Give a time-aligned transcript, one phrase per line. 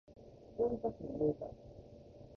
[0.57, 1.45] 大分県大分市